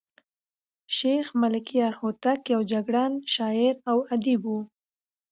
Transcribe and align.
شېخ 0.95 1.25
ملکیار 1.41 1.93
هوتک 2.01 2.39
یو 2.53 2.61
جګړن 2.71 3.11
شاعر 3.33 3.75
او 3.91 3.97
ادیب 4.13 4.41
وو. 4.45 4.59